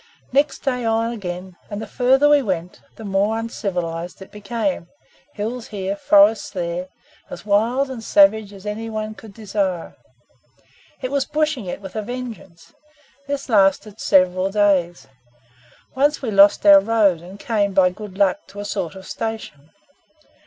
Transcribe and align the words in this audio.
Next 0.33 0.63
day 0.63 0.83
on 0.83 1.13
again, 1.13 1.57
and 1.69 1.79
the 1.79 1.85
farther 1.85 2.27
we 2.27 2.41
went, 2.41 2.81
the 2.95 3.05
more 3.05 3.37
uncivilized 3.37 4.19
it 4.19 4.31
became 4.31 4.87
hills 5.35 5.67
here, 5.67 5.95
forests 5.95 6.49
there, 6.49 6.87
as 7.29 7.45
wild 7.45 7.91
and 7.91 8.03
savage 8.03 8.51
as 8.51 8.65
any 8.65 8.89
one 8.89 9.13
could 9.13 9.31
desire. 9.31 9.95
It 11.03 11.11
was 11.11 11.25
'bushing 11.25 11.65
it' 11.67 11.81
with 11.81 11.95
a 11.95 12.01
vengeance. 12.01 12.73
This 13.27 13.47
lasted 13.47 13.99
several 13.99 14.49
days. 14.49 15.05
Once 15.93 16.19
we 16.19 16.31
lost 16.31 16.65
our 16.65 16.79
road, 16.79 17.21
and 17.21 17.39
came, 17.39 17.71
by 17.71 17.91
good 17.91 18.17
luck, 18.17 18.47
to 18.47 18.59
a 18.59 18.65
sort 18.65 18.95
of 18.95 19.05
station. 19.05 19.69